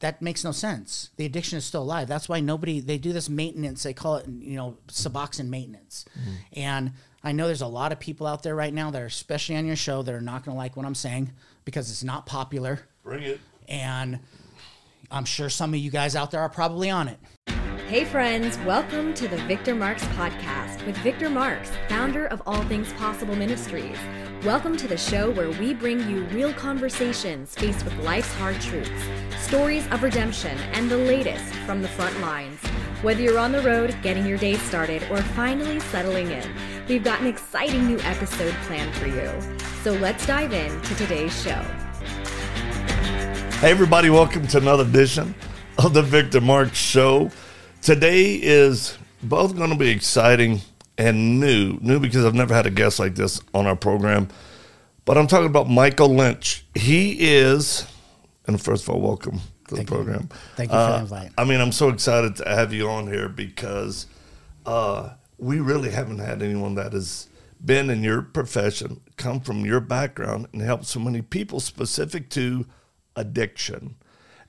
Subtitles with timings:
[0.00, 1.10] that makes no sense.
[1.16, 2.08] The addiction is still alive.
[2.08, 3.82] That's why nobody they do this maintenance.
[3.82, 6.04] They call it you know Suboxone maintenance.
[6.18, 6.60] Mm-hmm.
[6.60, 6.92] And
[7.24, 9.66] I know there's a lot of people out there right now that are especially on
[9.66, 11.32] your show that are not going to like what I'm saying
[11.64, 12.80] because it's not popular.
[13.02, 13.40] Bring it.
[13.68, 14.20] And
[15.10, 17.18] I'm sure some of you guys out there are probably on it.
[17.88, 22.92] Hey, friends, welcome to the Victor Marx Podcast with Victor Marx, founder of All Things
[22.92, 23.98] Possible Ministries.
[24.44, 29.02] Welcome to the show where we bring you real conversations faced with life's hard truths,
[29.36, 32.60] stories of redemption, and the latest from the front lines.
[33.02, 36.48] Whether you're on the road, getting your day started, or finally settling in,
[36.88, 39.28] we've got an exciting new episode planned for you.
[39.82, 41.60] So let's dive in to today's show.
[43.58, 45.34] Hey, everybody, welcome to another edition
[45.78, 47.32] of the Victor Marx Show.
[47.82, 50.60] Today is both going to be exciting
[50.98, 51.78] and new.
[51.80, 54.28] New because I've never had a guest like this on our program.
[55.04, 56.64] But I'm talking about Michael Lynch.
[56.74, 57.86] He is,
[58.46, 60.02] and first of all, welcome to Thank the you.
[60.02, 60.28] program.
[60.56, 61.32] Thank you for the Uh, invite.
[61.38, 64.06] I mean, I'm so excited to have you on here because
[64.64, 67.28] uh, we really haven't had anyone that has
[67.64, 72.66] been in your profession, come from your background, and helped so many people specific to
[73.14, 73.94] addiction.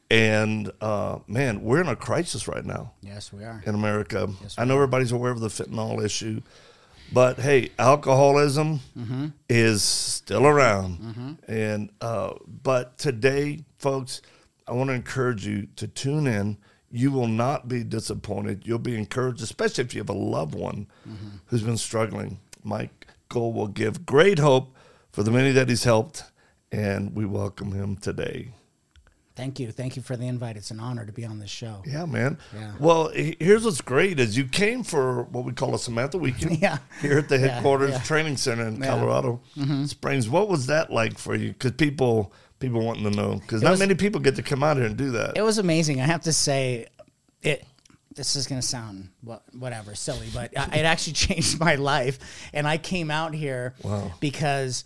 [0.10, 3.62] And uh, man, we're in a crisis right now Yes, we are.
[3.66, 4.30] in America.
[4.42, 6.42] Yes, I know everybody's aware of the fentanyl issue,
[7.12, 8.80] but hey, alcoholism
[9.50, 11.38] is still around.
[11.48, 14.22] And uh, but today, folks,
[14.68, 16.58] I want to encourage you to tune in.
[16.90, 18.62] You will not be disappointed.
[18.66, 20.88] You'll be encouraged, especially if you have a loved one
[21.48, 22.40] who's been struggling.
[22.64, 24.74] Michael will give great hope
[25.12, 26.24] for the many that he's helped,
[26.72, 28.54] and we welcome him today.
[29.38, 29.72] Thank you.
[29.72, 30.58] Thank you for the invite.
[30.58, 31.84] It's an honor to be on this show.
[31.86, 32.38] Yeah, man.
[32.54, 32.72] Yeah.
[32.80, 36.58] Well, here's what's great is you came for what we call a Samantha weekend.
[36.62, 36.80] Yeah.
[37.02, 38.00] Here at the headquarters yeah.
[38.00, 38.88] training center in Yeah.
[38.88, 39.00] Mm-hmm.
[39.00, 40.28] Colorado Springs.
[40.28, 41.54] What was that like for you?
[41.54, 44.76] Because people people wanting to know because not was- many people get to come out
[44.78, 45.38] here and do that.
[45.38, 46.02] It was amazing.
[46.02, 46.88] I have to say,
[47.44, 47.64] it.
[48.16, 49.10] This is going to sound
[49.54, 52.18] whatever silly, but it actually changed my life.
[52.52, 54.12] And I came out here Wow.
[54.20, 54.86] because,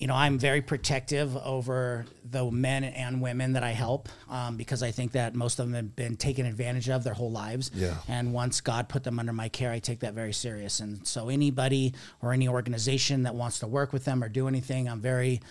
[0.00, 4.82] you know, I'm very protective over the men and women that I help um, because
[4.82, 7.70] I think that most of them have been taken advantage of their whole lives.
[7.74, 7.96] Yeah.
[8.08, 10.80] And once God put them under my care, I take that very serious.
[10.80, 14.88] And so anybody or any organization that wants to work with them or do anything,
[14.88, 15.42] I'm very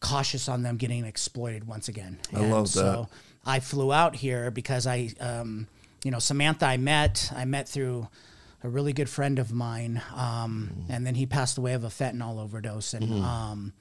[0.00, 2.18] cautious on them getting exploited once again.
[2.34, 2.78] I love that.
[2.78, 3.08] So
[3.44, 5.66] I flew out here because I, um,
[6.02, 8.08] you know, Samantha I met, I met through
[8.64, 10.00] a really good friend of mine.
[10.16, 12.94] Um, and then he passed away of a fentanyl overdose.
[12.94, 13.72] And, um,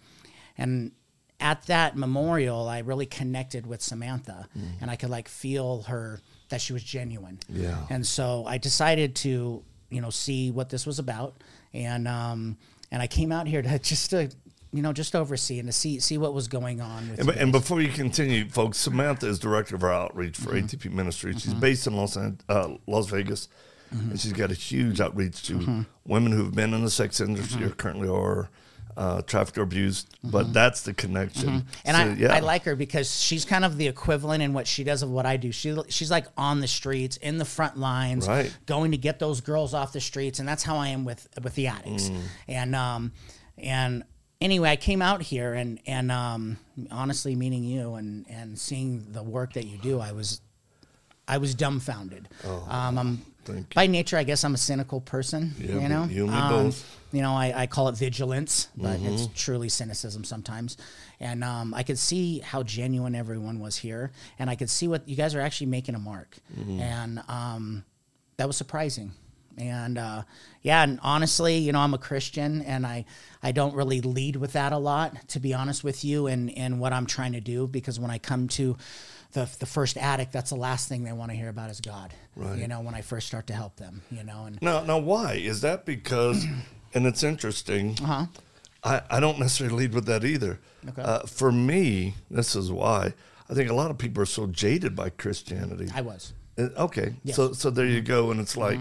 [0.58, 0.92] and
[1.40, 4.48] at that memorial, I really connected with Samantha
[4.82, 6.20] and I could like feel her,
[6.50, 7.38] that she was genuine.
[7.48, 7.86] Yeah.
[7.92, 11.36] And so I decided to, you know, see what this was about.
[11.74, 12.58] And, um,
[12.92, 14.32] and I came out here to just to,
[14.74, 17.52] you know, just oversee and to see, see what was going on with And, and
[17.52, 20.66] before you continue, folks, Samantha is director of our outreach for Mm-hmm.
[20.66, 21.34] ATP Ministry.
[21.34, 22.34] She's based in Los uh,
[22.88, 23.48] Las Vegas,
[23.96, 24.10] Mm-hmm.
[24.12, 27.72] and she's got a huge outreach to women who've been in the sex industry Mm-hmm.
[27.72, 28.50] or currently are
[28.98, 30.18] uh, trafficked or abused.
[30.24, 31.50] But that's the connection.
[31.50, 31.68] Mm-hmm.
[31.86, 32.36] And So, I, yeah.
[32.36, 35.26] I like her because she's kind of the equivalent in what she does of what
[35.26, 35.52] I do.
[35.52, 38.56] She she's like on the streets, in the front lines, Right.
[38.66, 41.56] going to get those girls off the streets, and that's how I am with with
[41.56, 42.10] the addicts.
[42.10, 42.22] Mm.
[42.48, 43.12] And um,
[43.58, 44.04] and
[44.42, 46.58] anyway, I came out here, and and um,
[46.92, 50.42] honestly, meeting you and and seeing the work that you do, I was
[51.28, 52.28] I was dumbfounded.
[52.46, 53.76] um, I'm Oh, thank you.
[53.76, 55.54] by nature, I guess I'm a cynical person.
[55.60, 56.86] Yeah, you know, you and me Um, both.
[57.14, 59.08] You know, I, I call it vigilance, but Mm-hmm.
[59.08, 60.76] it's truly cynicism sometimes.
[61.20, 65.08] And um, I could see how genuine everyone was here, and I could see what
[65.08, 66.80] you guys are actually making a mark, Mm-hmm.
[66.82, 67.86] and um,
[68.38, 69.12] that was surprising.
[69.58, 70.22] And uh,
[70.62, 73.06] yeah, and honestly, you know, I'm a Christian, and I
[73.42, 76.80] I don't really lead with that a lot, to be honest with you, and and
[76.80, 78.78] what I'm trying to do, because when I come to
[79.38, 82.14] the the first addict, that's the last thing they want to hear about is God.
[82.36, 82.58] Right.
[82.58, 85.34] You know, when I first start to help them, you know, and Now, now, why
[85.34, 85.86] is that?
[85.86, 86.44] Because,
[86.94, 87.98] and it's interesting.
[88.02, 88.26] Uh-huh.
[88.84, 90.60] I, I don't necessarily lead with that either.
[90.90, 91.02] Okay.
[91.02, 93.14] Uh, for me, this is why
[93.50, 95.90] I think a lot of people are so jaded by Christianity.
[95.94, 96.34] I was.
[96.58, 98.80] Uh, Okay, so so there you go, and it's like,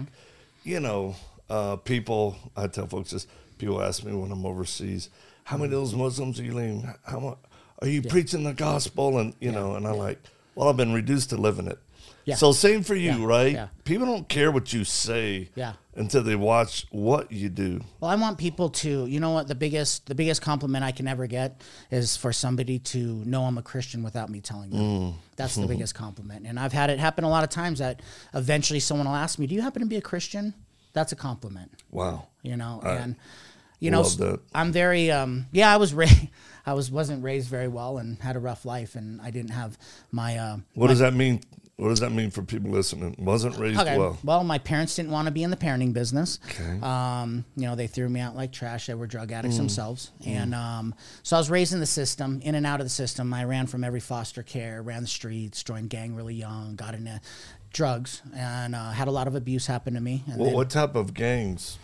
[0.63, 1.15] you know,
[1.49, 2.35] uh, people.
[2.55, 3.27] I tell folks this.
[3.59, 5.09] People ask me when I'm overseas,
[5.43, 6.91] how many of those Muslims are you leaving?
[7.03, 7.37] How much
[7.81, 9.19] are you preaching the gospel?
[9.19, 10.19] And you know, and I'm like,
[10.57, 11.79] well, I've been reduced to living it.
[12.25, 12.35] Yeah.
[12.35, 13.53] So same for you, Yeah, right?
[13.53, 13.67] yeah.
[13.85, 15.73] People don't care what you say Yeah.
[15.95, 17.79] until they watch what you do.
[18.01, 21.07] Well, I want people to, you know what, the biggest the biggest compliment I can
[21.07, 25.13] ever get is for somebody to know I'm a Christian without me telling them.
[25.37, 26.45] That's the biggest compliment.
[26.45, 28.01] And I've had it happen a lot of times that
[28.33, 30.53] eventually someone will ask me, "Do you happen to be a Christian?"
[30.91, 32.27] That's a compliment, Wow.
[32.41, 32.81] you know.
[32.83, 33.15] I and
[33.79, 34.03] you know.
[34.53, 36.27] I'm very um yeah, I was raised
[36.67, 39.77] I was wasn't raised very well and had a rough life, and I didn't have
[40.11, 40.37] my.
[40.37, 41.41] Uh, What does that mean?
[41.77, 43.15] What does that mean for people listening?
[43.19, 43.97] Wasn't raised Okay.
[43.99, 44.17] well.
[44.23, 46.39] Well, my parents didn't want to be in the parenting business.
[46.49, 46.79] Okay.
[46.81, 48.87] Um, you know, they threw me out like trash.
[48.87, 49.59] They were drug addicts Mm.
[49.59, 50.11] themselves.
[50.25, 53.31] And um, so I was raised in the system, in and out of the system.
[53.31, 57.21] I ran from every foster care, ran the streets, joined gang really young, got into
[57.71, 60.23] drugs, and uh, had a lot of abuse happen to me.
[60.25, 61.77] And What, then- what type of gangs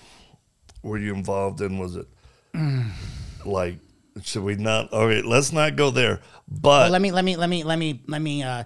[0.81, 1.77] were you involved in?
[1.77, 2.07] Was it
[3.45, 3.77] like?
[4.21, 4.94] Should we not?
[4.94, 6.19] Okay, let's not go there.
[6.48, 8.63] But well, let me let me let me let me let me uh,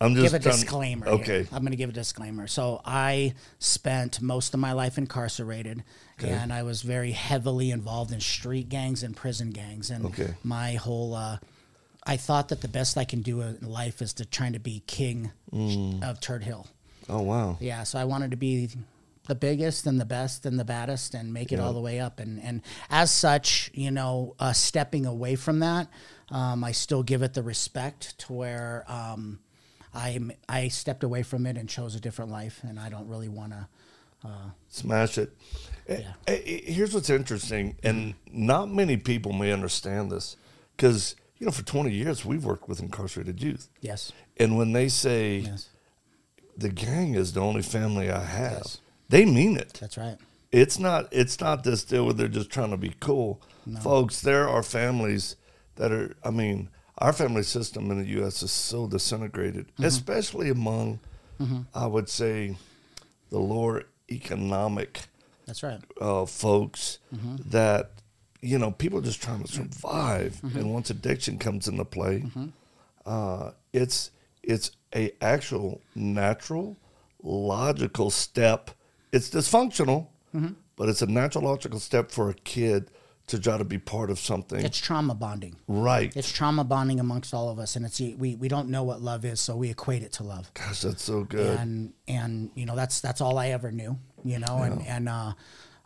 [0.00, 1.08] I'm just give a disclaimer.
[1.08, 1.38] Okay.
[1.44, 1.48] here.
[1.52, 2.46] I'm going to give a disclaimer.
[2.46, 5.82] So I spent most of my life incarcerated,
[6.22, 9.90] and I was very heavily involved in street gangs and prison gangs.
[9.90, 10.34] And Okay.
[10.44, 11.38] my whole, uh,
[12.04, 14.82] I thought that the best I can do in life is to trying to be
[14.86, 16.02] king Mm.
[16.08, 16.66] of Turd Hill.
[17.08, 17.56] Oh wow.
[17.60, 18.68] Yeah, so I wanted to be
[19.26, 22.20] the biggest and the best and the baddest and make it all the way up.
[22.20, 25.88] And and as such, you know, uh, stepping away from that,
[26.30, 29.38] um, I still give it the respect to where um,
[29.94, 30.18] I
[30.48, 33.52] I stepped away from it and chose a different life, and I don't really want
[33.52, 33.68] to.
[34.68, 35.30] Smash it.
[35.88, 40.36] Eh, eh, eh, Here's what's interesting, and not many people may understand this,
[40.76, 44.10] because you know, for 20 years we've worked with incarcerated youth, Yes.
[44.36, 45.68] and when they say Yes.
[46.56, 48.80] the gang is the only family I have, Yes.
[49.08, 49.74] They mean it.
[49.80, 50.16] That's right.
[50.52, 51.08] It's not.
[51.12, 53.40] It's not this deal where they're just trying to be cool,
[53.82, 54.20] folks.
[54.20, 55.36] There are families
[55.76, 56.16] that are.
[56.24, 56.68] I mean,
[56.98, 58.42] our family system in the U.S.
[58.42, 59.84] is so disintegrated, Mm-hmm.
[59.84, 61.00] especially among,
[61.74, 62.56] I would say,
[63.30, 65.02] the lower economic
[65.46, 65.80] That's right.
[66.00, 67.50] uh, folks Mm-hmm.
[67.50, 67.90] that
[68.40, 70.58] you know people are just trying to survive, Mm-hmm.
[70.58, 72.24] and once addiction comes into play,
[73.04, 74.10] uh, it's
[74.42, 76.76] it's a actual natural,
[77.22, 78.70] logical step.
[79.12, 80.52] It's dysfunctional, Mm-hmm.
[80.76, 82.90] but it's a natural, logical step for a kid
[83.28, 84.62] to try to be part of something.
[84.64, 85.56] It's trauma bonding.
[85.66, 86.14] right.
[86.14, 89.24] It's trauma bonding amongst all of us, and it's we we don't know what love
[89.24, 90.52] is, so we equate it to love.
[90.54, 91.58] Gosh, that's so good.
[91.58, 95.32] and and you know that's that's all I ever knew, you know, and and uh,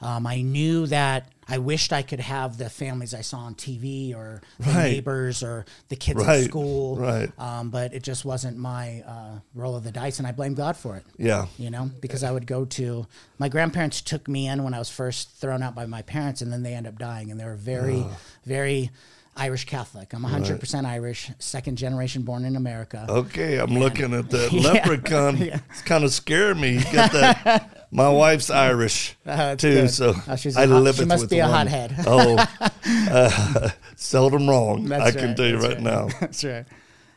[0.00, 4.14] um, I knew that I wished I could have the families I saw on TV
[4.14, 4.84] or the Right.
[4.92, 7.30] neighbors or the kids Right, at school, right.
[7.38, 10.76] Um, but it just wasn't my uh, roll of the dice, and I blame God
[10.76, 11.04] for it.
[11.18, 11.46] yeah.
[11.58, 13.06] You know, because I would go to
[13.38, 16.52] my grandparents took me in when I was first thrown out by my parents, and
[16.52, 18.04] then they end up dying, and they were very,
[18.46, 18.90] very
[19.36, 20.12] Irish Catholic.
[20.12, 23.06] I'm 100 percent Irish, second generation born in America.
[23.08, 24.60] Okay, I'm looking at that Yeah.
[24.72, 25.36] leprechaun.
[25.70, 26.82] It's kind of scaring me.
[26.92, 27.76] Got that.
[27.92, 29.90] My wife's Irish that's too, good.
[29.90, 31.66] so Oh, I hot- live she must with be a one.
[31.66, 31.94] hothead.
[32.06, 32.46] oh,
[33.10, 34.84] uh, seldom wrong.
[34.86, 35.80] That's I can right, tell you right, right.
[35.80, 36.08] now.
[36.20, 36.66] That's right.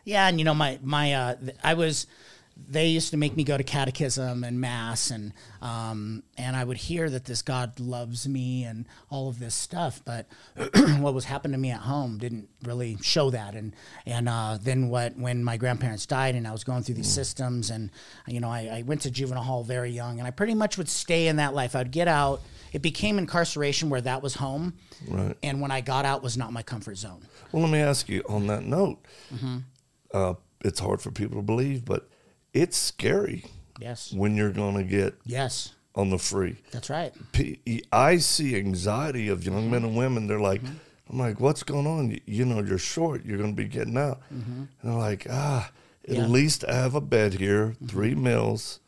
[0.06, 2.07] Yeah, and you know my my uh, I was
[2.56, 6.78] they used to make me go to catechism and mass and um, and I would
[6.78, 10.28] hear that this God loves me and all of this stuff, but
[11.00, 13.56] what was happening to me at home didn't really show that.
[13.56, 17.12] And and uh, then what when my grandparents died and I was going through these
[17.12, 17.90] systems and
[18.28, 20.90] you know I, I went to juvenile hall very young and I pretty much would
[20.90, 21.76] stay in that life.
[21.76, 22.42] I'd get out.
[22.72, 24.74] It became incarceration where that was home,
[25.08, 25.38] Right.
[25.44, 27.28] and when I got out was not my comfort zone.
[27.52, 28.98] Well, let me ask you on that note.
[29.34, 29.58] Mm-hmm.
[30.12, 32.10] Uh, it's hard for people to believe, but
[32.54, 33.46] it's scary
[33.80, 34.14] Yes.
[34.14, 35.74] when you're going to get Yes.
[35.96, 36.58] on the free.
[36.72, 37.14] That's right.
[37.32, 40.28] P- I see anxiety of young men and women.
[40.28, 40.76] They're like, mm-hmm.
[41.10, 42.12] I'm like, what's going on?
[42.12, 43.26] You, you know, you're short.
[43.26, 44.22] You're going to be getting out.
[44.34, 44.52] Mm-hmm.
[44.62, 45.72] And they're like, ah,
[46.08, 46.26] at Yeah.
[46.28, 47.88] least I have a bed here, mm-hmm.
[47.88, 48.80] three meals.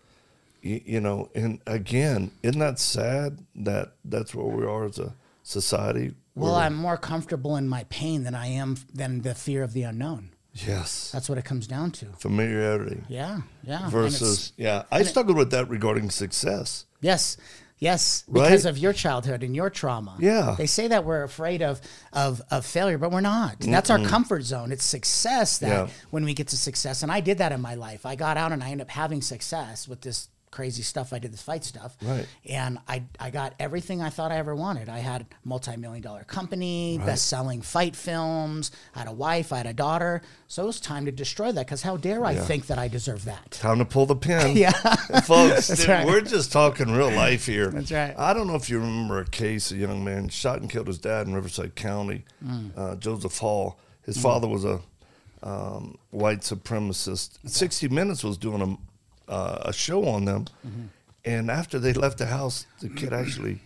[0.62, 5.14] You, you know, and again, isn't that sad that that's where we are as a
[5.44, 6.14] society?
[6.36, 9.84] Well, I'm more comfortable in my pain than I am than the fear of the
[9.84, 10.32] unknown.
[10.56, 12.06] Yes, That's what it comes down to.
[12.18, 13.90] familiarity Yeah, yeah.
[13.90, 14.84] Versus yeah.
[14.92, 16.86] I struggled with that regarding success.
[17.02, 17.38] yes,
[17.78, 18.44] yes, Right?
[18.44, 20.16] because of your childhood and your trauma.
[20.20, 20.56] Yeah.
[20.58, 21.82] they say that we're afraid of
[22.14, 23.60] of of failure, but we're not.
[23.60, 24.72] That's our comfort zone.
[24.72, 25.88] It's success that Yeah.
[26.10, 28.06] when we get to success, and I did that in my life.
[28.06, 31.34] I got out and I ended up having success with this crazy stuff I did
[31.34, 32.26] this fight stuff Right.
[32.50, 34.88] and I, I got everything I thought I ever wanted.
[34.88, 39.66] I had a multi-million dollar company, best-selling fight films, I had a wife, I had
[39.68, 40.22] a daughter.
[40.48, 43.26] So it was time to destroy that because how dare I think that I deserve
[43.26, 43.52] that?
[43.52, 44.56] Time to pull the pin.
[44.66, 44.72] Yeah.
[45.22, 46.06] Folks, dude, right.
[46.08, 47.68] we're just talking real life here.
[47.72, 48.16] That's right.
[48.18, 51.00] I don't know if you remember a case, a young man shot and killed his
[51.00, 52.72] dad in Riverside County, Mm.
[52.78, 53.78] uh, Joseph Hall.
[54.06, 54.80] His father was a
[55.44, 57.40] um, white supremacist.
[57.46, 58.78] 60 Minutes was doing a,
[59.28, 60.46] uh, a show on them.
[60.66, 60.84] Mm-hmm.
[61.26, 63.60] And after they left the house, the kid actually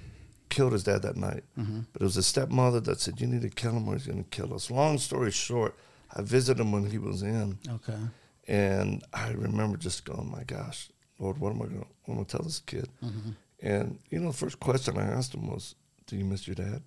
[0.50, 1.44] killed his dad that night.
[1.58, 1.82] Mm-hmm.
[1.92, 4.24] But it was his stepmother that said, You need to kill him or he's going
[4.24, 4.72] to kill us.
[4.72, 5.76] Long story short,
[6.16, 7.58] I visited him when he was in.
[7.68, 7.98] Okay.
[8.48, 10.90] And I remember just going, my gosh,
[11.20, 11.66] Lord, what am I
[12.06, 12.90] going to, tell this kid?
[13.62, 15.76] And, you know, the first question I asked him was,
[16.08, 16.82] do you miss your dad?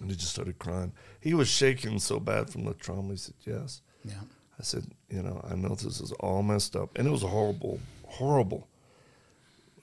[0.00, 0.92] And he just started crying.
[1.20, 3.10] He was shaking so bad from the trauma.
[3.10, 3.82] He said, Yes.
[4.04, 4.14] Yeah.
[4.62, 6.96] I said, You know, I know this is all messed up.
[6.96, 8.68] And it was horrible, horrible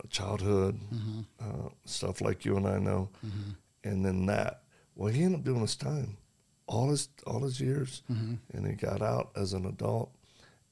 [0.09, 1.19] childhood, mm-hmm.
[1.41, 3.09] uh, stuff like you and I know.
[3.25, 3.51] Mm-hmm.
[3.83, 4.61] And then that.
[4.95, 6.17] Well, he ended up doing his time
[6.65, 8.35] all his all his years, mm-hmm.
[8.53, 10.11] and he got out as an adult,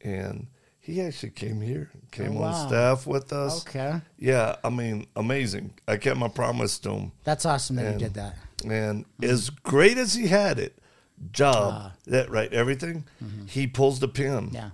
[0.02, 0.48] and
[0.80, 3.68] he actually came here, came Oh, on staff with us.
[3.68, 4.00] Okay.
[4.18, 5.74] Yeah, I mean, amazing.
[5.88, 8.36] I kept my promise to him, That's awesome that And- you did that.
[8.66, 10.78] and as great as he had it,
[11.32, 11.94] job Ah.
[12.06, 13.06] that right everything,
[13.48, 14.52] he pulls the pin.
[14.54, 14.70] Yeah.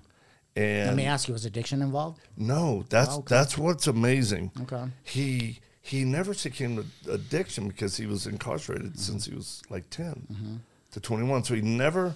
[0.55, 2.19] And Let me ask you, was addiction involved?
[2.38, 3.25] no, that's Okay.
[3.35, 4.51] that's what's amazing.
[4.62, 4.83] Okay.
[5.03, 9.00] He he never succumbed to addiction because he was incarcerated Mm-hmm.
[9.01, 11.43] since he was like 10 to 21.
[11.43, 12.15] So he never,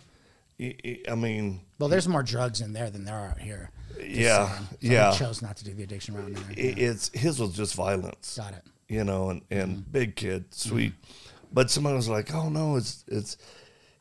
[0.57, 3.71] he- he- I mean, Well, there's more drugs in there than there are here.
[3.99, 4.67] Yeah, saying.
[4.69, 5.11] So yeah.
[5.11, 6.51] He chose not to do the addiction round there.
[6.51, 8.37] it, it's his was just violence.
[8.37, 8.63] Got it.
[8.87, 9.91] You know, and, and Mm-hmm.
[9.91, 10.93] big kid, sweet.
[11.51, 13.35] But somebody was like, oh no, it's, it's,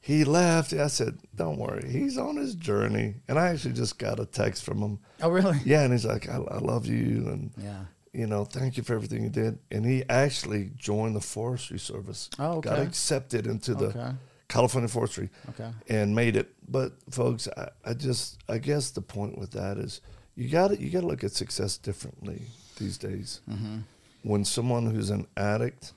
[0.07, 0.73] he left.
[0.73, 1.91] I said, don't worry.
[1.91, 3.15] He's on his journey.
[3.27, 4.99] And I actually just got a text from him.
[5.21, 5.59] Oh, really?
[5.65, 5.83] Yeah.
[5.83, 7.27] And he's like, I, I love you.
[7.29, 7.81] And, Yeah.
[8.13, 9.59] you know, thank you for everything you did.
[9.73, 12.31] And he actually joined the Forestry Service.
[12.39, 12.69] Oh, okay.
[12.71, 14.11] Got accepted into the Okay.
[14.47, 15.29] California Forestry.
[15.51, 15.71] Okay.
[15.89, 16.55] And made it.
[16.69, 20.01] But folks, I, I just I guess the point with that is
[20.37, 22.43] you got to you got to look at success differently
[22.79, 23.41] these days.
[23.51, 23.79] Mm-hmm.
[24.23, 25.95] When someone who's an addict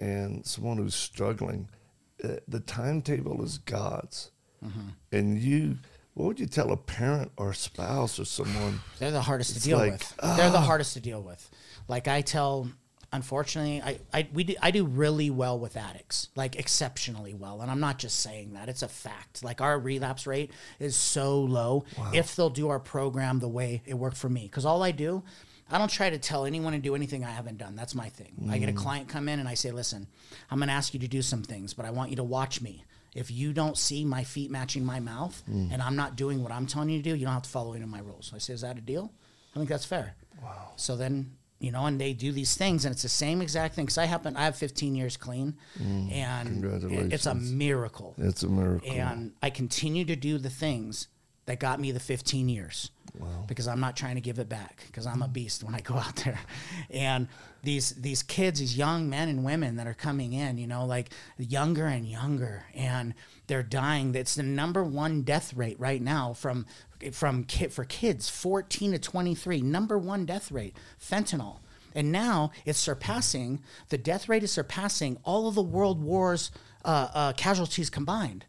[0.00, 1.68] and someone who's struggling,
[2.22, 4.30] uh, the timetable is God's.
[4.64, 4.88] Mm-hmm.
[5.12, 5.78] And you,
[6.14, 8.80] what would you tell a parent or a spouse or someone?
[8.98, 10.16] They're the hardest to deal like, with.
[10.36, 11.48] They're the hardest to deal with.
[11.86, 12.68] Like I tell,
[13.12, 17.70] unfortunately, I, I we do, I do really well with addicts, like exceptionally well, and
[17.70, 19.42] I'm not just saying that; it's a fact.
[19.42, 23.94] Like our relapse rate is so low if they'll do our program the way it
[23.94, 24.42] worked for me.
[24.42, 25.22] Because all I do,
[25.70, 27.76] I don't try to tell anyone to do anything I haven't done.
[27.76, 28.48] That's my thing.
[28.50, 28.76] I get a mm.
[28.76, 30.06] client come in and I say, "Listen,
[30.50, 32.60] I'm going to ask you to do some things, but I want you to watch
[32.60, 32.84] me."
[33.14, 35.72] If you don't see my feet matching my mouth mm.
[35.72, 37.72] and I'm not doing what I'm telling you to do, you don't have to follow
[37.72, 38.32] any of my rules.
[38.34, 39.12] I say, is that a deal?
[39.54, 40.14] I think that's fair.
[40.42, 40.72] Wow.
[40.76, 43.86] So then, you know, and they do these things, and it's the same exact thing.
[43.86, 46.12] Because I happen, I have 15 years clean, mm.
[46.12, 48.14] and it- it's a miracle.
[48.18, 48.92] It's a miracle.
[48.92, 51.08] And I continue to do the things
[51.46, 52.90] that got me the 15 years.
[53.46, 54.82] Because I'm not trying to give it back.
[54.86, 56.38] Because I'm a beast when I go out there,
[56.90, 57.28] and
[57.62, 61.10] these these kids, these young men and women that are coming in, you know, like
[61.38, 63.14] younger and younger, and
[63.46, 64.14] they're dying.
[64.14, 66.66] It's the number one death rate right now from
[67.12, 69.60] from kid for kids 14 to 23.
[69.60, 71.58] Number one death rate, fentanyl.
[71.94, 76.50] And now it's surpassing the death rate is surpassing all of the world wars
[76.84, 78.44] uh, uh, casualties combined.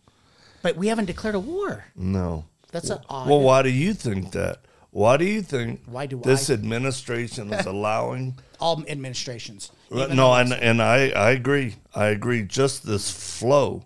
[0.62, 1.86] But we haven't declared a war.
[1.96, 2.46] no.
[2.72, 3.28] That's an odd.
[3.30, 4.62] Well, why do you think that?
[4.92, 8.38] Why do you think Why do this I- administration is allowing?
[8.60, 9.72] all administrations.
[9.92, 11.76] Even no, and and I I agree.
[11.96, 12.44] I agree.
[12.44, 13.10] Just this
[13.40, 13.84] flow,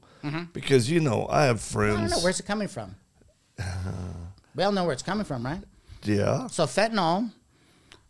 [0.54, 1.80] because you know I have Mm-hmm.
[1.80, 2.12] I don't friends.
[2.12, 2.96] know where's it coming from.
[4.56, 5.62] we all know where it's coming from, right?
[6.04, 6.48] yeah.
[6.48, 7.32] So fentanyl,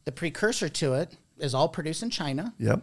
[0.05, 2.81] the precursor to it, is all produced in China, Yep.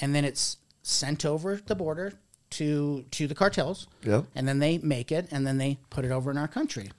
[0.00, 2.14] and then it's sent over the border
[2.50, 3.86] to to the cartels.
[4.04, 4.24] Yep.
[4.34, 6.90] And then they make it, and then they put it over in our country,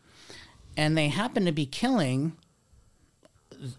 [0.80, 2.34] and they happen to be killing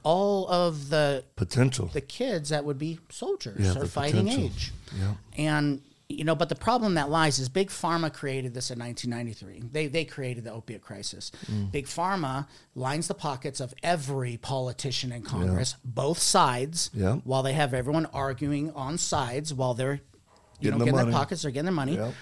[0.02, 1.87] all of the Potential.
[1.92, 4.45] the kids that would be soldiers Yeah, or fighting potential.
[4.47, 4.73] age.
[4.99, 5.14] Yeah.
[5.38, 9.71] And you know, but the problem that lies is Big Pharma created this in 1993.
[9.73, 11.30] They they created the opiate crisis.
[11.47, 11.71] Mm.
[11.71, 17.14] Big Pharma lines the pockets of every politician in Congress, both sides, Yeah.
[17.25, 21.11] while they have everyone arguing on sides while they're you Getting know the getting money.
[21.12, 21.95] their pockets, they're getting their money.
[21.95, 22.14] Yep.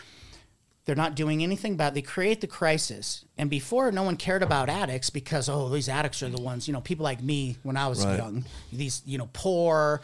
[0.88, 1.92] They're not doing anything bad.
[1.92, 3.22] They create the crisis.
[3.36, 6.72] And before, no one cared about addicts because, oh, these addicts are the ones, you
[6.72, 8.16] know, people like me when I was Right.
[8.16, 10.00] young, these, you know, poor,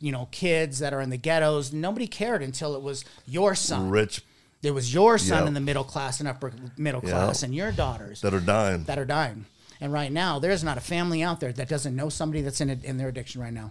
[0.00, 1.72] you know, kids that are in the ghettos.
[1.72, 3.90] Nobody cared until it was your son.
[3.90, 4.22] Rich
[4.64, 5.46] It was your son Yep.
[5.46, 7.12] in the middle class and upper middle Yep.
[7.12, 8.82] class and your daughters that are dying.
[8.86, 9.46] that are dying.
[9.80, 12.70] And right now, there's not a family out there that doesn't know somebody that's in,
[12.70, 13.70] a, in their addiction right now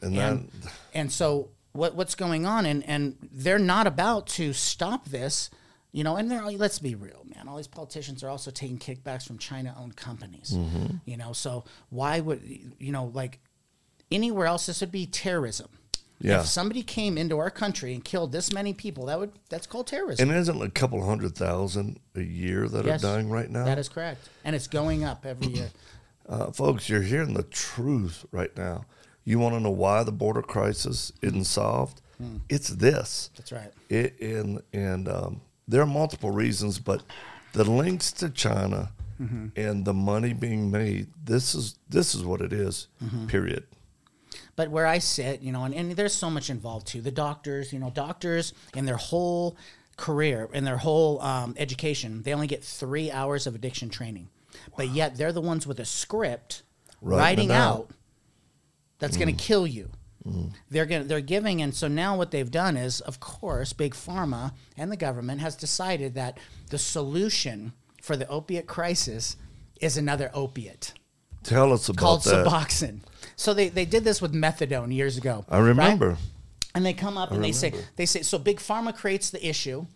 [0.00, 0.50] and and
[0.94, 5.50] and so what what's going on and and they're not about to stop this
[5.96, 9.26] you know and they're let's be real man all these politicians are also taking kickbacks
[9.26, 10.96] from china owned companies Mm-hmm.
[11.10, 12.40] you know so why would
[12.78, 13.38] you know like
[14.10, 15.68] anywhere else this would be terrorism
[16.20, 16.40] Yeah.
[16.40, 19.86] if somebody came into our country and killed this many people that would that's called
[19.86, 23.64] terrorism and isn't a couple hundred thousand a year that Yes, are dying right now?
[23.64, 25.70] that is correct and it's going up every year
[26.28, 28.84] Uh, folks, you're hearing the truth right now.
[29.24, 32.00] You want to know why the border crisis isn't solved?
[32.48, 33.30] It's this.
[33.36, 37.02] that's right It, and and um, there are multiple reasons, but
[37.52, 39.48] the links to China mm-hmm.
[39.56, 41.08] and the money being made.
[41.24, 43.26] This is this is what it is, mm-hmm.
[43.26, 43.64] Period.
[44.54, 47.02] But where I sit, you know, and, and there's so much involved too.
[47.02, 49.56] The doctors, you know, doctors and their whole
[49.96, 54.28] career, in their whole um, education, they only get three hours of addiction training.
[54.76, 56.62] But yet they're the ones with a script
[57.02, 57.76] Writing writing out.
[57.76, 57.90] out
[58.98, 59.46] that's going to mm.
[59.46, 59.90] kill you.
[60.70, 64.52] They're gonna, they're giving and so now what they've done is of course big pharma
[64.76, 66.38] and the government has decided that
[66.70, 69.36] the solution for the opiate crisis
[69.80, 70.92] is another opiate
[71.46, 72.44] Tell us about called that.
[72.44, 73.00] Suboxone.
[73.36, 75.44] So they, they did this with methadone years ago.
[75.48, 75.68] I right?
[75.68, 76.16] remember.
[76.74, 79.86] And they come up and they say they say so big pharma creates the issue.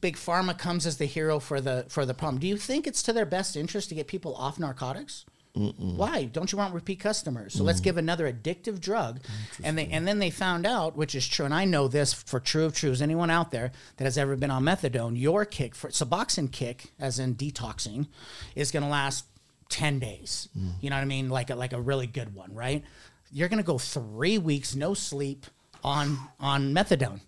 [0.00, 2.40] Big pharma comes as the hero for the for the problem.
[2.40, 5.24] Do you think it's to their best interest to get people off narcotics?
[5.56, 7.54] Why don't you want repeat customers?
[7.54, 7.84] So let's mm.
[7.84, 9.20] give another addictive drug,
[9.64, 12.40] and they and then they found out, which is true, and I know this for
[12.40, 13.00] true of truths.
[13.00, 17.18] Anyone out there that has ever been on methadone, your kick for Suboxone kick, as
[17.18, 18.06] in detoxing,
[18.54, 19.24] is going to last
[19.70, 20.48] ten days.
[20.58, 20.72] Mm.
[20.82, 21.30] You know what I mean?
[21.30, 22.84] Like a, like a really good one, right?
[23.32, 25.46] You're going to go three weeks no sleep
[25.82, 27.20] on on methadone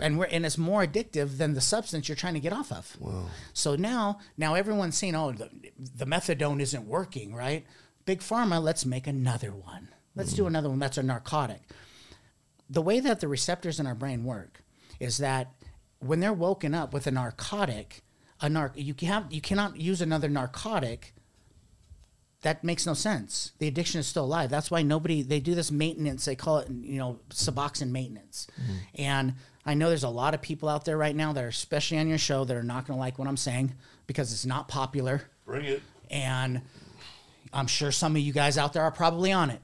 [0.00, 2.96] and we're and it's more addictive than the substance you're trying to get off of.
[3.52, 7.66] So now now everyone's saying, oh, the, the methadone isn't working, right?
[8.04, 9.88] Big pharma, let's make another one.
[10.14, 10.48] Let's do hmm.
[10.48, 11.62] another one that's a narcotic.
[12.68, 14.62] The way that the receptors in our brain work
[14.98, 15.52] is that
[15.98, 18.02] when they're woken up with a narcotic,
[18.40, 21.14] a narc you have you cannot use another narcotic
[22.42, 23.52] that makes no sense.
[23.58, 24.50] The addiction is still alive.
[24.50, 26.24] That's why nobody they do this maintenance.
[26.24, 28.48] They call it you know Suboxone maintenance.
[28.56, 28.76] Hmm.
[28.96, 29.34] And
[29.64, 32.08] I know there's a lot of people out there right now that are especially on
[32.08, 33.74] your show that are not going to like what I'm saying
[34.06, 35.22] because it's not popular.
[35.46, 35.82] Bring it.
[36.10, 36.62] And
[37.52, 39.60] I'm sure some of you guys out there are probably on it.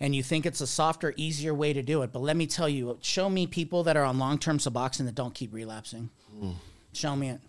[0.00, 2.12] And you think it's a softer, easier way to do it.
[2.12, 5.14] But let me tell you, show me people that are on long term Suboxone that
[5.14, 6.10] don't keep relapsing.
[6.38, 6.52] Hmm.
[6.92, 7.40] Show me it.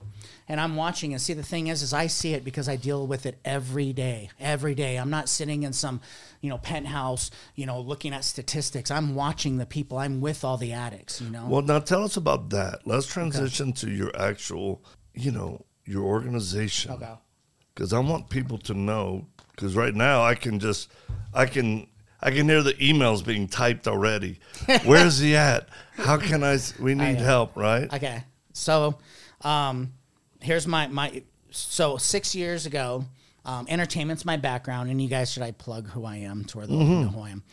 [0.49, 3.05] And I'm watching and see the thing is is I see it because I deal
[3.05, 4.29] with it every day.
[4.39, 4.95] Every day.
[4.95, 5.99] I'm not sitting in some,
[6.41, 8.89] you know, penthouse, you know, looking at statistics.
[8.89, 9.97] I'm watching the people.
[9.97, 11.47] I'm with all the addicts, you know.
[11.47, 12.85] Well, now tell us about that.
[12.85, 16.91] Let's transition to your actual, you know, your organization.
[16.91, 17.13] Okay.
[17.73, 19.27] Because I want people to know.
[19.51, 20.89] Because right now I can just,
[21.33, 21.87] I can,
[22.21, 24.39] I can hear the emails being typed already.
[24.85, 25.67] Where's he at?
[25.95, 26.57] How can I?
[26.79, 27.23] We need know.
[27.23, 27.91] help, right?
[27.91, 28.23] Okay.
[28.53, 28.97] So,
[29.41, 29.93] um,
[30.41, 31.23] here's my my.
[31.51, 33.05] So six years ago,
[33.45, 36.67] um, entertainment's my background, and you guys should I plug who I am to where
[36.67, 37.01] they Mm-hmm.
[37.03, 37.43] know who I am.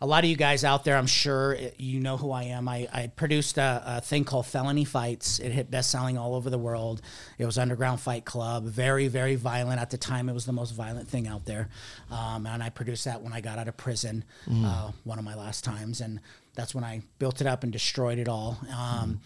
[0.00, 2.68] A lot of you guys out there, I'm sure uh, you know who I am.
[2.68, 5.38] I, I produced a, a thing called Felony Fights.
[5.38, 7.00] It hit best selling all over the world.
[7.38, 10.28] It was Underground Fight Club, very very violent at the time.
[10.28, 11.68] It was the most violent thing out there,
[12.10, 14.64] um, and I produced that when I got out of prison, Mm.
[14.66, 16.20] uh, one of my last times, and
[16.54, 18.58] that's when I built it up and destroyed it all.
[18.76, 19.20] Um,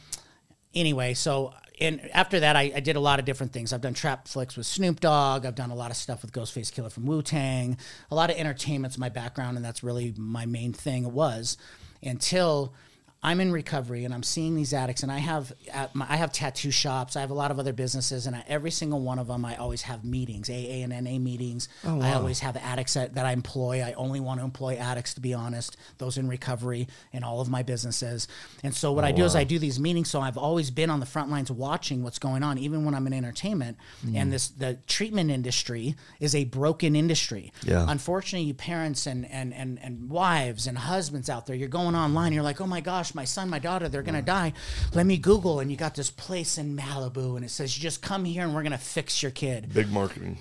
[0.74, 3.72] anyway, so and after that, I, I did a lot of different things.
[3.72, 5.46] I've done trap flicks with Snoop Dogg.
[5.46, 7.78] I've done a lot of stuff with Ghostface Killah from Wu Tang.
[8.10, 11.04] A lot of entertainment's my background, and that's really my main thing.
[11.04, 11.56] It was
[12.02, 12.74] until
[13.20, 16.32] I'm in recovery and I'm seeing these addicts, and I have at my, I have
[16.32, 17.16] tattoo shops.
[17.16, 19.56] I have a lot of other businesses, and at every single one of them, I
[19.56, 21.68] always have meetings, AA and NA meetings.
[21.84, 22.06] Oh, wow.
[22.06, 23.82] I always have addicts that, that I employ.
[23.82, 27.48] I only want to employ addicts, to be honest, those in recovery in all of
[27.48, 28.28] my businesses.
[28.62, 30.08] And so what oh, I do is I do these meetings.
[30.10, 33.06] So I've always been on the front lines watching what's going on, even when I'm
[33.08, 33.78] in entertainment.
[34.06, 34.16] Mm.
[34.16, 37.52] And this the treatment industry is a broken industry.
[37.64, 37.84] Yeah.
[37.88, 42.32] Unfortunately, you parents and and and and wives and husbands out there, you're going online.
[42.32, 44.52] You're like, oh my gosh, my son, my daughter, they're gonna die.
[44.94, 48.00] Let me Google, and you got this place in Malibu, and it says you just
[48.00, 49.74] come here and we're gonna fix your kid.
[49.74, 50.38] Big marketing.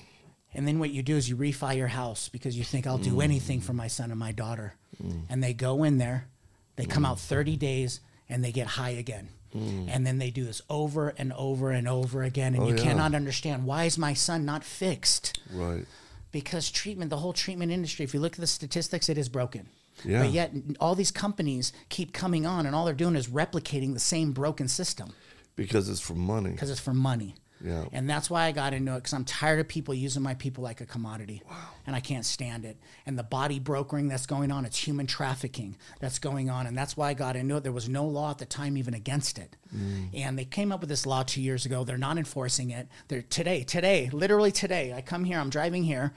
[0.54, 3.14] And then what you do is you refi your house because you think I'll do
[3.14, 3.24] mm.
[3.24, 4.76] anything for my son and my daughter.
[5.04, 5.24] Mm.
[5.30, 6.28] And they go in there,
[6.76, 7.08] they come mm.
[7.08, 9.30] out 30 days and they get high again.
[9.54, 12.54] And then they do this over and over and over again.
[12.54, 12.84] And oh, you yeah.
[12.84, 15.40] cannot understand why is my son not fixed?
[15.52, 15.86] Right.
[16.32, 19.68] Because treatment, the whole treatment industry, if you look at the statistics, it is broken.
[20.06, 20.24] Yeah.
[20.24, 24.00] But yet all these companies keep coming on and all they're doing is replicating the
[24.00, 25.14] same broken system
[25.56, 26.52] Because it's for money.
[26.52, 27.36] because it's for money.
[27.60, 27.86] Yeah.
[27.92, 30.64] And that's why I got into it because I'm tired of people using my people
[30.64, 31.42] like a commodity.
[31.50, 31.56] Wow.
[31.88, 32.78] And I can't stand it.
[33.08, 36.68] And the body brokering that's going on, it's human trafficking that's going on.
[36.68, 37.64] And that's why I got into it.
[37.64, 39.56] There was no law at the time even against it.
[39.76, 40.10] Mm.
[40.14, 41.84] And they came up with this law two years ago.
[41.84, 42.88] They're not enforcing it.
[43.08, 44.94] They're today, today, literally today.
[44.94, 46.14] I come here, I'm driving here.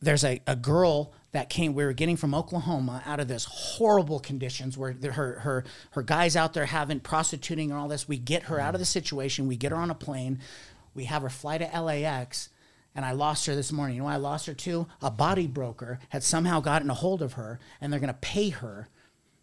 [0.00, 4.18] There's a, a girl that came we were getting from Oklahoma out of this horrible
[4.18, 8.08] conditions where the- her her her guys out there having prostituting and all this.
[8.08, 9.46] We get her out of the situation.
[9.46, 10.40] We get her on a plane.
[10.94, 12.48] We have her fly to LAX.
[12.94, 13.96] And I lost her this morning.
[13.96, 14.88] You know why I lost her too?
[15.00, 18.48] A body broker had somehow gotten a hold of her and they're going to pay
[18.48, 18.88] her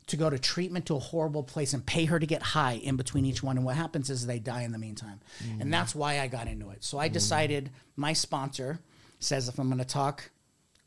[0.07, 2.95] to go to treatment to a horrible place and pay her to get high in
[2.95, 3.57] between each one.
[3.57, 5.19] And what happens is they die in the meantime.
[5.59, 5.71] And mm.
[5.71, 6.83] that's why I got into it.
[6.83, 7.13] So I mm.
[7.13, 8.79] decided my sponsor
[9.19, 10.29] says if I'm going to talk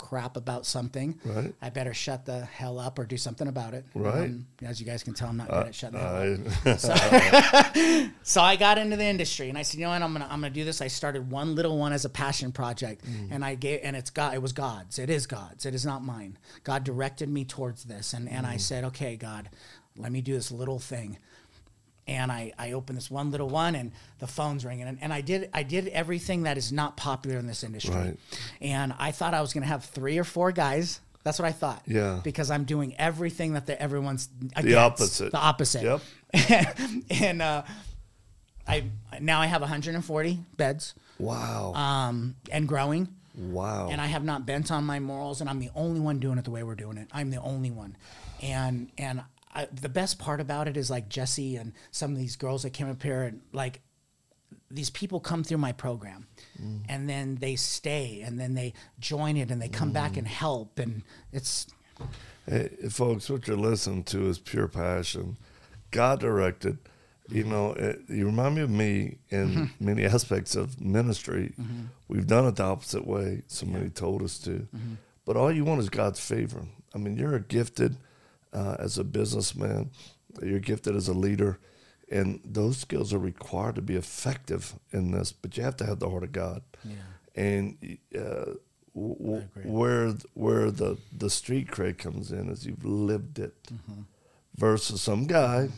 [0.01, 1.55] crap about something, Right.
[1.61, 3.85] I better shut the hell up or do something about it.
[3.95, 4.25] Right.
[4.31, 6.81] Um, as you guys can tell, I'm not good at shutting the hell up.
[7.75, 10.25] I, So I got into the industry and I said, you know what, I'm gonna
[10.31, 10.81] I'm gonna do this.
[10.81, 14.35] I started one little one as a passion project, and I gave and it's God.
[14.35, 14.99] It was God's.
[14.99, 15.67] It is God's.
[15.67, 16.39] It is not mine.
[16.65, 19.51] God directed me towards this, and and I said, okay, God,
[19.97, 21.19] let me do this little thing.
[22.11, 25.21] And I, I opened this one little one, and the phone's ringing, and, and I
[25.21, 28.17] did I did everything that is not popular in this industry, Right.
[28.61, 31.01] and I thought I was gonna have three or four guys.
[31.23, 31.83] That's what I thought.
[31.87, 32.19] Yeah.
[32.25, 34.67] Because I'm doing everything that the, everyone's against.
[34.67, 35.31] The opposite.
[35.33, 35.83] The opposite.
[35.85, 36.01] Yep.
[37.11, 37.63] and uh,
[38.67, 38.85] I
[39.21, 41.73] now I have 140 beds wow.
[41.75, 43.07] um, and growing.
[43.37, 43.89] wow.
[43.91, 46.45] And I have not bent on my morals, and I'm the only one doing it
[46.45, 47.09] the way we're doing it.
[47.13, 47.97] I'm the only one,
[48.43, 52.37] and and I, the best part about it is like Jesse and some of these
[52.37, 53.81] girls that came up here, and like
[54.71, 56.29] these people come through my program,
[56.61, 56.81] mm.
[56.89, 60.19] and then they stay, and then they join it, and they come back mm.
[60.19, 61.67] and help, and it's
[62.47, 65.37] Hey, folks, what you're listening to is pure passion,
[65.91, 66.79] God directed.
[67.29, 69.85] You know, it, you remind me of me in mm-hmm.
[69.85, 71.55] many aspects of ministry.
[71.61, 71.83] Mm-hmm.
[72.09, 73.43] We've done it the opposite way.
[73.47, 74.95] Somebody told us to, mm-hmm.
[75.25, 76.65] but all you want is God's favor.
[76.93, 77.99] I mean, you're a gifted
[78.53, 79.91] uh, as a businessman.
[80.43, 81.59] You're gifted as a leader,
[82.11, 85.33] and those skills are required to be effective in this.
[85.33, 86.63] But you have to have the heart of God.
[86.85, 86.95] Yeah.
[87.35, 88.53] And uh,
[88.95, 93.55] w- where where the the street cred comes in is you've lived it
[94.57, 95.69] versus some guy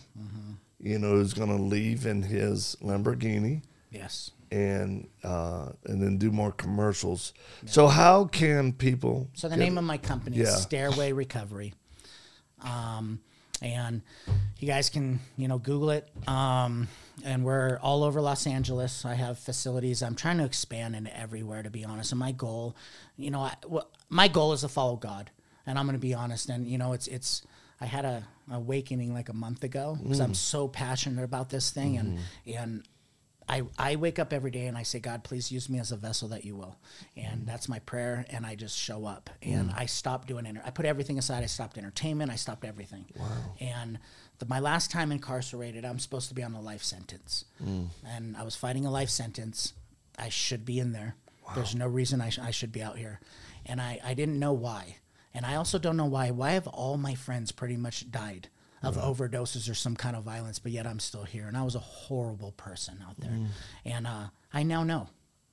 [0.81, 4.33] you know who's going to leave in his Lamborghini yes.
[4.51, 7.33] and uh, and then do more commercials.
[7.67, 9.29] So how can people?
[9.35, 10.45] So the name of my company Yeah.
[10.45, 11.75] is Stairway Recovery.
[12.63, 13.21] Um,
[13.61, 14.03] and
[14.59, 16.09] you guys can, you know, Google it.
[16.27, 16.89] Um,
[17.25, 19.05] and we're all over Los Angeles.
[19.05, 20.03] I have facilities.
[20.03, 22.13] I'm trying to expand into everywhere, to be honest.
[22.13, 22.75] And my goal,
[23.17, 25.31] you know, I, well, my goal is to follow God.
[25.67, 26.49] And I'm going to be honest.
[26.49, 27.43] And you know, it's it's.
[27.81, 31.99] I had a awakening like a month ago because I'm so passionate about this thing,
[31.99, 32.83] and and
[33.49, 35.97] I, I wake up every day and I say, God, please use me as a
[35.97, 36.77] vessel that you will.
[37.17, 37.47] And mm.
[37.47, 38.25] that's my prayer.
[38.31, 39.79] And I just show up and mm.
[39.79, 40.57] I stop doing it.
[40.65, 41.43] I put everything aside.
[41.43, 42.31] I stopped entertainment.
[42.31, 43.07] I stopped everything.
[43.17, 43.27] Wow.
[43.61, 43.99] And
[44.39, 47.45] the, my last time incarcerated, I'm supposed to be on a life sentence.
[47.63, 47.89] Mm.
[48.07, 49.73] And I was fighting a life sentence.
[50.19, 51.17] I should be in there.
[51.55, 53.21] There's no reason I, sh- I should be out here.
[53.67, 54.97] And I, I didn't know why.
[55.35, 56.31] And I also don't know why.
[56.31, 58.49] Why have all my friends pretty much died?
[58.83, 59.03] Of mm.
[59.03, 61.47] overdoses or some kind of violence, but yet I'm still here.
[61.47, 63.31] And I was a horrible person out there.
[63.31, 63.47] Mm.
[63.85, 65.09] And uh, I now know.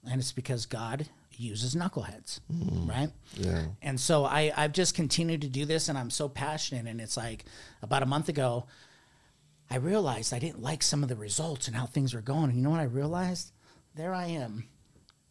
[0.09, 2.89] And it's because God uses knuckleheads, mm.
[2.89, 3.09] right?
[3.35, 3.65] Yeah.
[3.81, 6.87] And so I, I've just continued to do this and I'm so passionate.
[6.87, 7.45] And it's like
[7.81, 8.65] about a month ago,
[9.69, 12.45] I realized I didn't like some of the results and how things were going.
[12.45, 13.51] And you know what I realized?
[13.95, 14.65] There I am.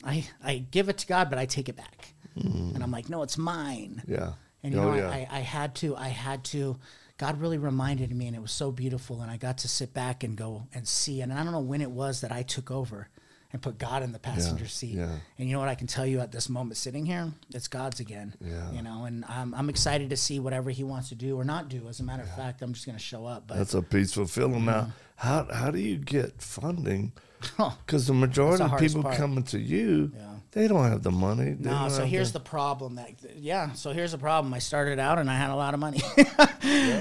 [0.05, 2.15] I, I give it to God, but I take it back.
[2.37, 4.01] And I'm like, no, it's mine.
[4.07, 4.35] Yeah.
[4.63, 5.09] And you Oh, know, yeah.
[5.11, 6.79] I, I had to, I had to,
[7.19, 9.21] God really reminded me, and it was so beautiful.
[9.23, 11.21] And I got to sit back and go and see.
[11.21, 13.09] And I don't know when it was that I took over
[13.53, 14.95] and put God in the passenger seat.
[14.97, 15.11] yeah.
[15.39, 17.33] And you know what I can tell you at this moment sitting here?
[17.55, 18.35] It's God's again.
[18.41, 18.71] Yeah.
[18.73, 21.69] You know, and I'm, I'm excited to see whatever He wants to do or not
[21.69, 21.89] do.
[21.89, 23.49] As a matter of fact, I'm just going to show up.
[23.49, 24.65] But That's a peaceful feeling.
[24.67, 27.13] Now, how how do you get funding?
[27.57, 29.17] Oh, because the majority of people part.
[29.17, 30.35] coming to you, Yeah.
[30.59, 31.53] They don't have the money.
[31.53, 34.53] They No, so here's the, the problem that yeah, so here's the problem.
[34.53, 36.01] I started out and I had a lot of money.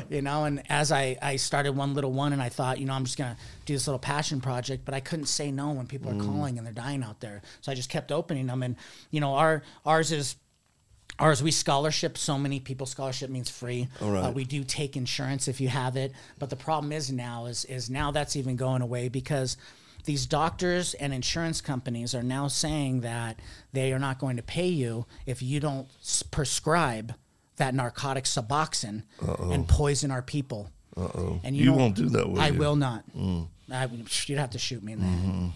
[0.09, 2.93] You know, and as I I started one little one and I thought, you know,
[2.93, 5.87] I'm just going to do this little passion project, but I couldn't say no when
[5.87, 6.21] people Mm.
[6.21, 7.41] are calling and they're dying out there.
[7.61, 8.75] So I just kept opening them and
[9.11, 10.35] you know, our ours is
[11.19, 12.85] Ours, we scholarship so many people.
[12.85, 13.87] Scholarship means free.
[14.01, 14.25] All right.
[14.25, 17.65] Uh, we do take insurance if you have it, but the problem is now is
[17.65, 19.57] is now that's even going away because
[20.05, 23.39] these doctors and insurance companies are now saying that
[23.73, 27.13] they are not going to pay you if you don't s- prescribe
[27.57, 29.03] that narcotic Suboxone
[29.51, 30.69] and poison our people.
[30.95, 31.41] Uh-oh.
[31.43, 32.57] And You know, won't do that, will I you?
[32.59, 33.03] will not.
[33.15, 33.47] Mm.
[33.71, 33.85] I,
[34.27, 35.19] you'd have to shoot me in the head.
[35.29, 35.47] Mm-hmm.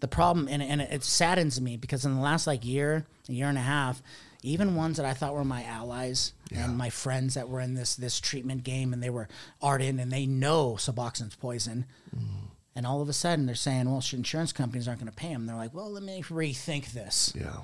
[0.00, 3.48] The problem, and, and it saddens me because in the last like year, a year
[3.48, 4.02] and a half,
[4.42, 7.96] even ones that I thought were my allies and my friends that were in this
[7.96, 9.28] this treatment game and they were
[9.60, 11.84] ardent and they know Suboxone's poison.
[12.16, 12.47] Mm.
[12.78, 15.46] And all of a sudden they're saying, well, insurance companies aren't going to pay them.
[15.46, 17.32] They're like, well, let me rethink this.
[17.36, 17.56] Yeah.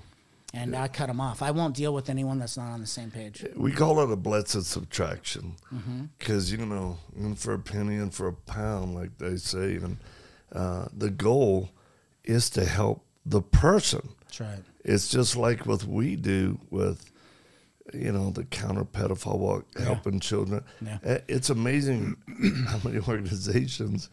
[0.53, 1.40] And I cut them off.
[1.40, 3.46] I won't deal with anyone that's not on the same page.
[3.55, 6.07] We call it a blessed subtraction Mm-hmm.
[6.18, 9.77] because, you know, in for a penny and for a pound, like they say.
[9.77, 9.98] And
[10.53, 11.70] uh, the goal
[12.24, 14.09] is to help the person.
[14.24, 14.62] That's right.
[14.85, 17.09] It's just like what we do with,
[17.92, 20.64] you know, the counter pedophile walk, helping children.
[20.81, 20.98] Yeah.
[21.07, 22.16] Uh, It's amazing
[22.66, 24.11] how many organizations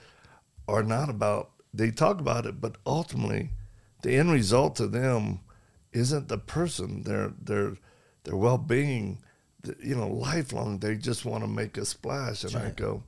[0.68, 3.50] are not about, they talk about it, but ultimately
[4.02, 5.40] the end result to them
[5.94, 7.04] isn't the person.
[7.04, 7.74] They're, they're,
[8.24, 9.20] their well being,
[9.82, 10.80] you know, lifelong.
[10.80, 12.44] They just want to make a splash.
[12.44, 13.04] And I go,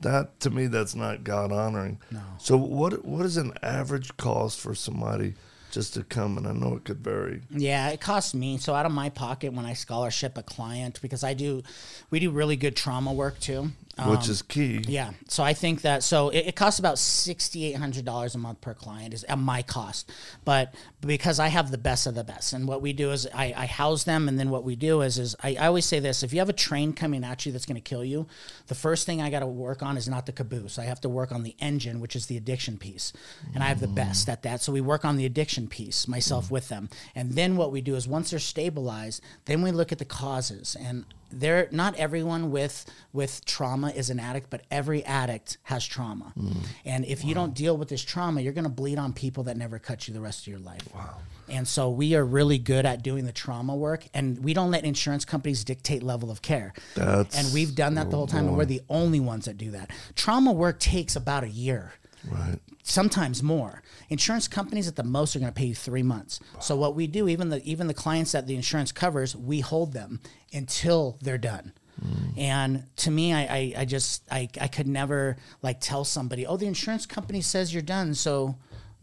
[0.00, 2.00] that to me, that's not God honoring.
[2.10, 2.20] No.
[2.38, 5.34] So what what is an average cost for somebody
[5.70, 6.36] just to come?
[6.36, 7.42] And I know it could vary.
[7.50, 8.58] Yeah, it costs me.
[8.58, 11.62] So out of my pocket when I scholarship a client, because I do,
[12.10, 13.70] we do really good trauma work too.
[13.98, 14.82] Which Um, is key.
[14.88, 15.12] Yeah.
[15.28, 18.60] So I think that so it, it costs about sixty eight hundred dollars a month
[18.60, 20.10] per client is at my cost,
[20.44, 23.52] but because I have the best of the best, and what we do is I,
[23.56, 26.22] I house them, and then what we do is is I, I always say this:
[26.22, 28.26] if you have a train coming at you that's going to kill you,
[28.68, 30.78] the first thing I got to work on is not the caboose.
[30.78, 33.12] I have to work on the engine, which is the addiction piece,
[33.54, 34.62] and I have the best at that.
[34.62, 37.94] So we work on the addiction piece myself with them, and then what we do
[37.94, 42.84] is once they're stabilized, then we look at the causes and there not everyone with
[43.12, 46.32] with trauma is an addict but every addict has trauma.
[46.36, 46.52] Hmm.
[46.84, 49.56] And if you don't deal with this trauma you're going to bleed on people that
[49.56, 50.82] never cut you the rest of your life.
[50.94, 51.16] Wow.
[51.48, 54.84] And so we are really good at doing the trauma work and we don't let
[54.84, 56.72] insurance companies dictate level of care.
[56.94, 59.72] That's and we've done that the whole time and we're the only ones that do
[59.72, 59.90] that.
[60.14, 61.92] Trauma work takes about a year
[62.30, 62.58] Right.
[62.82, 63.82] sometimes more.
[64.08, 66.40] Insurance companies at the most are going to pay you three months.
[66.60, 69.92] So what we do, even the even the clients that the insurance covers, we hold
[69.92, 70.20] them
[70.52, 71.72] until they're done.
[72.00, 72.38] Mm.
[72.38, 76.56] And to me, I, I, I just I, I could never like tell somebody, oh,
[76.56, 78.56] the insurance company says you're done, so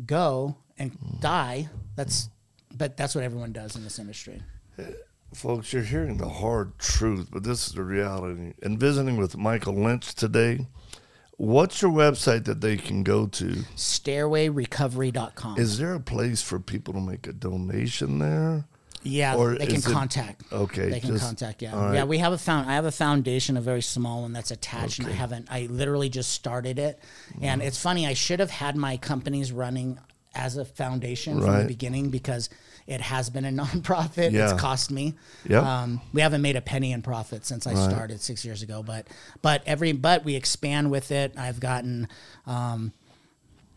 [0.05, 1.19] go and mm.
[1.21, 1.69] die.
[1.95, 2.29] That's
[2.75, 4.41] but that's what everyone does in this industry.
[4.77, 4.83] Eh,
[5.33, 8.53] folks, you're hearing the hard truth, but this is the reality.
[8.61, 10.67] And visiting with Michael Lynch today,
[11.39, 13.63] what's your website that they can go to?
[13.75, 15.57] Stairwayrecovery.com.
[15.57, 18.65] Is there a place for people to make a donation there?
[19.01, 20.43] Yeah, Or they can it- contact.
[20.51, 21.61] Okay, they can just- contact.
[21.61, 21.93] Yeah, right.
[21.95, 22.03] yeah.
[22.03, 22.69] We have a found.
[22.69, 25.47] I have a foundation, a very small one that's attached, and I haven't.
[25.49, 26.99] I literally just started it,
[27.31, 27.45] Mm-hmm.
[27.45, 28.05] and it's funny.
[28.05, 29.99] I should have had my companies running
[30.39, 31.61] as a foundation from Right.
[31.63, 32.49] the beginning because
[32.87, 34.31] it has been a nonprofit.
[34.31, 34.51] Yeah.
[34.51, 35.13] It's cost me.
[35.47, 35.63] Yep.
[35.63, 39.07] Um, we haven't made a penny in profit since I started six years ago, but
[39.41, 41.33] but every but we expand with it.
[41.37, 42.07] I've gotten.
[42.47, 42.93] Um,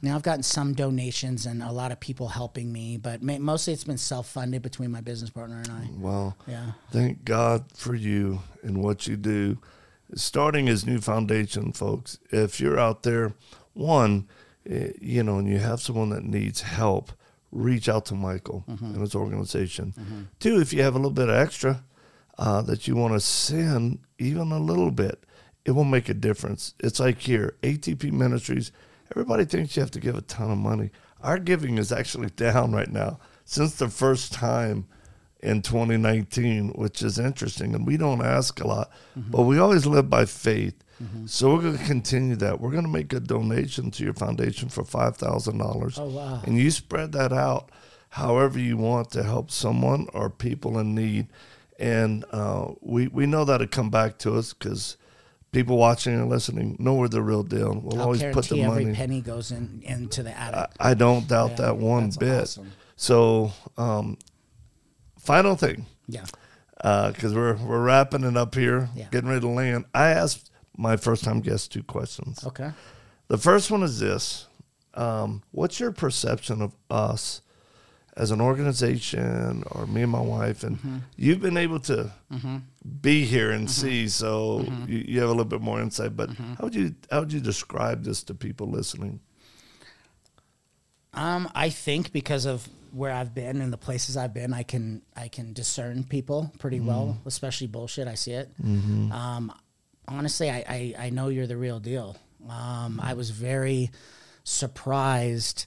[0.04, 3.72] now I've gotten some donations and a lot of people helping me, but ma- mostly
[3.72, 5.88] it's been self-funded between my business partner and I.
[5.96, 6.72] Well, Yeah.
[6.90, 9.58] thank God for you and what you do.
[10.16, 12.18] Starting his new foundation, folks.
[12.32, 13.34] If you're out there,
[13.74, 14.26] one,
[14.68, 17.12] Eh, you know, and you have someone that needs help,
[17.50, 18.84] reach out to Michael mm-hmm.
[18.86, 19.94] and his organization.
[19.98, 20.22] Mm-hmm.
[20.38, 21.84] Two, if you have a little bit of extra
[22.38, 25.24] uh, that you want to send, even a little bit,
[25.64, 26.74] it will make a difference.
[26.80, 28.72] It's like here, ATP Ministries.
[29.10, 30.90] Everybody thinks you have to give a ton of money.
[31.22, 34.86] Our giving is actually down right now since the first time
[35.40, 37.74] in 2019, which is interesting.
[37.74, 39.30] And we don't ask a lot, mm-hmm.
[39.30, 40.74] but we always live by faith.
[41.26, 42.60] So we're going to continue that.
[42.60, 45.98] We're going to make a donation to your foundation for $5,000.
[45.98, 46.40] Oh, wow.
[46.44, 47.70] And you spread that out
[48.10, 51.26] however you want to help someone or people in need.
[51.78, 54.96] And uh, we, we know that'll come back to us because
[55.50, 57.80] people watching and listening know we're the real deal.
[57.82, 58.94] We'll I'll always put the guarantee every money.
[58.96, 60.70] penny goes in into the attic.
[60.78, 62.42] I don't doubt Yeah, that one bit.
[62.42, 62.72] awesome.
[62.96, 64.18] So, um,
[65.18, 66.24] final thing, yeah.
[66.76, 69.08] because we're we're wrapping it up here, Yeah.
[69.10, 69.86] getting ready to land.
[69.94, 72.44] I asked my first time guest two questions.
[72.46, 72.70] Okay.
[73.28, 74.46] The first one is this:
[74.94, 77.40] um, What's your perception of us
[78.16, 80.62] as an organization, or me and my wife?
[80.64, 80.98] And Mm-hmm.
[81.16, 82.10] you've been able to
[83.00, 84.90] be here and see, so Mm-hmm.
[84.90, 86.16] you, you have a little bit more insight.
[86.16, 89.20] But how would you how would you describe this to people listening?
[91.14, 95.02] Um, I think because of where I've been and the places I've been, I can
[95.16, 98.08] I can discern people pretty well, especially bullshit.
[98.08, 98.50] I see it.
[98.62, 99.52] Um,
[100.12, 102.16] honestly, I, I I know you're the real deal.
[102.48, 103.90] Um, I was very
[104.44, 105.66] surprised.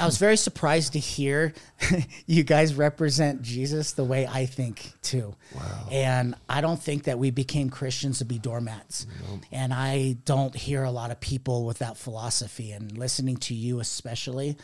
[0.00, 1.52] I was very surprised to hear
[2.26, 5.36] you guys represent Jesus the way I think too.
[5.54, 5.88] Wow.
[5.92, 9.06] And I don't think that we became Christians to be doormats.
[9.52, 12.72] And I don't hear a lot of people with that philosophy.
[12.72, 14.56] And listening to you, especially,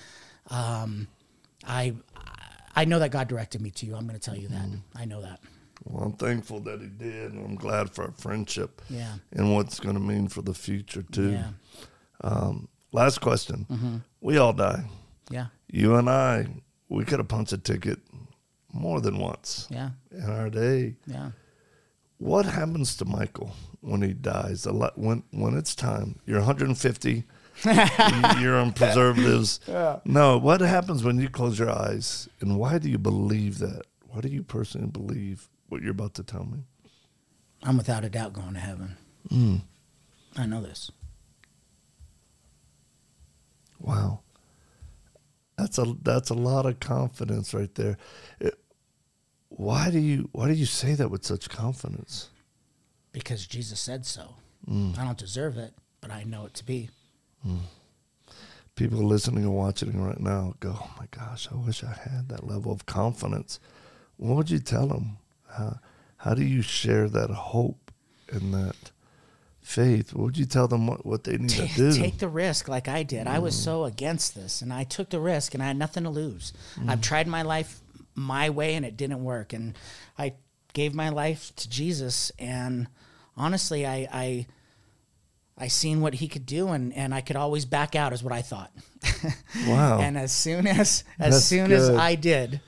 [0.50, 1.06] um,
[1.66, 1.94] I
[2.74, 3.94] I know that God directed me to you.
[3.94, 4.68] I'm going to tell you that.
[4.96, 5.40] I know that.
[5.88, 9.14] Well, I'm thankful that he did, and I'm glad for our friendship Yeah.
[9.32, 11.32] and what's going to mean for the future too.
[11.32, 11.50] Yeah.
[12.22, 13.96] Um, last question: Mm-hmm.
[14.20, 14.84] We all die.
[15.30, 15.46] Yeah.
[15.70, 16.46] You and I,
[16.88, 17.98] we could have punched a ticket
[18.72, 19.90] more than once Yeah.
[20.10, 20.96] in our day.
[21.06, 21.30] Yeah.
[22.18, 24.64] What happens to Michael when he dies?
[24.66, 26.18] A lot when when it's time.
[26.26, 27.24] You're 150.
[28.40, 29.60] you're on preservatives.
[30.04, 33.82] No, what happens when you close your eyes, and why do you believe that?
[34.08, 36.64] Why do you personally believe what you're about to tell me?
[37.62, 38.96] I'm without a doubt going to heaven.
[39.30, 39.62] Mm.
[40.36, 40.90] I know this.
[43.80, 44.20] Wow.
[45.58, 47.96] That's a that's a lot of confidence right there.
[48.40, 48.58] It,
[49.48, 52.28] why do you why do you say that with such confidence?
[53.12, 54.34] Because Jesus said so.
[54.68, 54.98] Mm.
[54.98, 56.90] I don't deserve it, but I know it to be.
[57.46, 57.60] Mm.
[58.74, 62.46] People listening and watching right now go, "Oh my gosh, I wish I had that
[62.46, 63.58] level of confidence."
[64.18, 65.18] What would you tell them?
[65.56, 65.78] How,
[66.18, 67.90] how do you share that hope
[68.30, 68.90] and that
[69.60, 70.14] faith?
[70.14, 71.92] What would you tell them what, what they need Ta- to do?
[71.92, 73.26] Take the risk like I did.
[73.26, 73.64] I was mm.
[73.64, 76.52] so against this and I took the risk and I had nothing to lose.
[76.76, 76.90] Mm.
[76.90, 77.80] I've tried my life
[78.14, 79.52] my way and it didn't work.
[79.52, 79.76] And
[80.18, 80.34] I
[80.72, 82.88] gave my life to Jesus and
[83.36, 84.46] honestly I I
[85.58, 88.32] I seen what he could do and, and I could always back out is what
[88.32, 88.70] I thought.
[89.66, 90.00] wow.
[90.00, 91.88] and as soon as as That's soon as.
[91.88, 92.60] I did,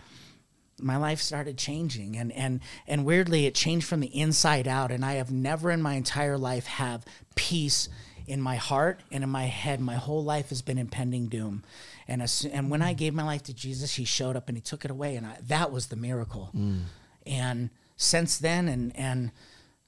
[0.80, 5.04] my life started changing and and and weirdly it changed from the inside out and
[5.04, 7.88] I have never in my entire life have peace
[8.26, 9.80] in my heart and in my head.
[9.80, 11.64] My whole life has been impending doom.
[12.06, 14.60] And as, and when I gave my life to Jesus he showed up and he
[14.60, 16.50] took it away and I, that was the miracle.
[16.54, 16.82] Mm.
[17.26, 19.32] And since then and and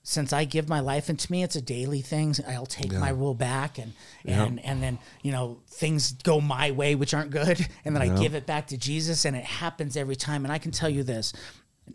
[0.03, 2.35] since I give my life into me, it's a daily thing.
[2.49, 3.93] I'll take my rule back, and
[4.25, 8.09] and and then you know things go my way, which aren't good, and then I
[8.19, 10.45] give it back to Jesus, and it happens every time.
[10.45, 11.33] And I can tell you this: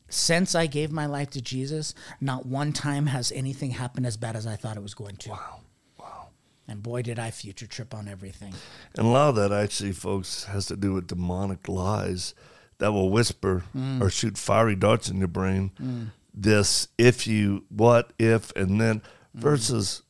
[0.07, 4.35] since I gave my life to Jesus, not one time has anything happened as bad
[4.35, 5.31] as I thought it was going to.
[5.31, 5.59] Wow,
[5.99, 6.27] wow!
[6.67, 8.53] And boy, did I future trip on everything.
[8.95, 12.35] And a lot of that actually, folks, has to do with demonic lies
[12.77, 14.01] that will whisper mm.
[14.01, 15.71] or shoot fiery darts in your brain.
[15.81, 16.09] Mm.
[16.37, 19.39] This, if you, what, if, and then mm-hmm.
[19.39, 20.03] versus,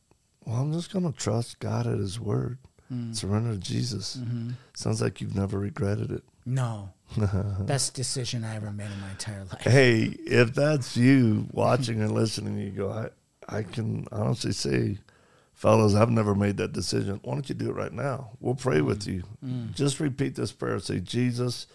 [0.46, 2.58] well, I'm just going to trust God at His word,
[2.92, 3.16] mm.
[3.16, 4.18] surrender to Jesus.
[4.18, 4.52] Mm-hmm.
[4.74, 6.24] Sounds like you've never regretted it.
[6.46, 6.94] No,
[7.62, 9.62] best decision I ever made in my entire life.
[9.62, 15.00] Hey, if that's you watching and listening, you go, I, I can honestly say,
[15.54, 17.20] fellas, I've never made that decision.
[17.24, 18.32] Why don't you do it right now?
[18.40, 19.14] We'll pray with mm.
[19.14, 19.24] you.
[19.44, 19.74] Mm.
[19.76, 20.80] Just repeat this prayer.
[20.80, 21.66] Say, Jesus,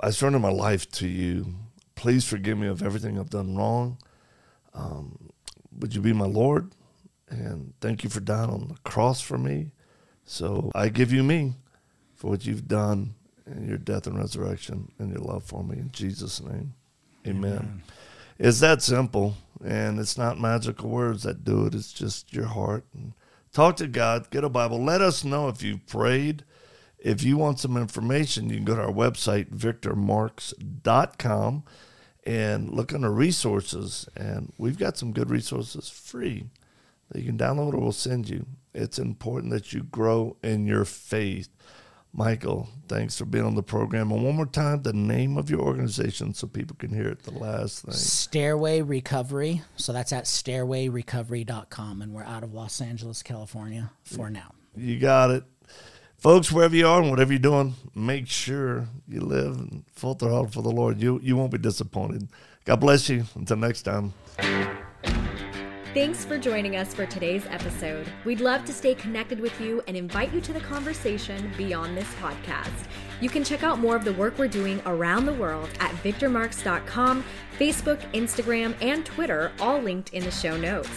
[0.00, 1.54] I surrender my life to you.
[2.00, 3.98] Please forgive me of everything I've done wrong.
[4.72, 5.28] Um,
[5.78, 6.72] would you be my Lord?
[7.28, 9.72] And thank you for dying on the cross for me.
[10.24, 11.56] So I give you me
[12.14, 15.76] for what you've done in your death and resurrection and your love for me.
[15.76, 16.72] In Jesus' name,
[17.26, 17.82] amen.
[18.38, 19.36] It's that simple.
[19.62, 22.86] And it's not magical words that do it, it's just your heart.
[22.94, 23.12] And
[23.52, 24.82] talk to God, get a Bible.
[24.82, 26.44] Let us know if you've prayed.
[26.98, 31.64] If you want some information, you can go to our website, victormarx.com,
[32.30, 34.08] and look under resources.
[34.16, 36.46] And we've got some good resources free
[37.10, 38.46] that you can download or we'll send you.
[38.72, 41.48] It's important that you grow in your faith.
[42.12, 44.12] Michael, thanks for being on the program.
[44.12, 47.22] And one more time, the name of your organization so people can hear it.
[47.24, 47.94] The last thing.
[47.94, 49.62] Stairway Recovery.
[49.76, 52.02] So that's at stairwayrecovery.com.
[52.02, 54.54] And we're out of Los Angeles, California for now.
[54.76, 55.44] You got it.
[56.20, 60.48] Folks, wherever you are and whatever you're doing, make sure you live in full throttle
[60.48, 61.00] for the Lord.
[61.00, 62.28] You you won't be disappointed.
[62.66, 63.24] God bless you.
[63.34, 64.12] Until next time.
[65.94, 68.06] Thanks for joining us for today's episode.
[68.26, 72.12] We'd love to stay connected with you and invite you to the conversation beyond this
[72.16, 72.86] podcast.
[73.22, 77.24] You can check out more of the work we're doing around the world at victormarx.com,
[77.58, 80.90] Facebook, Instagram, and Twitter, all linked in the show notes.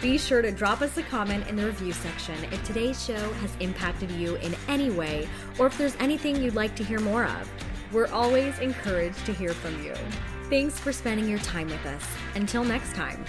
[0.00, 3.50] Be sure to drop us a comment in the review section if today's show has
[3.60, 7.50] impacted you in any way or if there's anything you'd like to hear more of.
[7.92, 9.94] We're always encouraged to hear from you.
[10.50, 12.04] Thanks for spending your time with us.
[12.34, 13.24] Until next time.